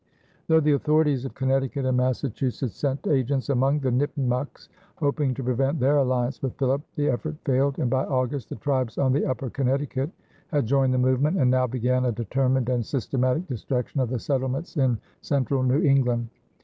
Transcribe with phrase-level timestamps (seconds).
[0.47, 5.79] Though the authorities of Connecticut and Massachusetts sent agents among the Nipmucks hoping to prevent
[5.79, 9.51] their alliance with Philip, the effort failed, and by August the tribes on the upper
[9.51, 10.09] Connecticut
[10.47, 14.75] had joined the movement and now began a determined and systematic destruction of the settlements
[14.75, 16.29] in central New England.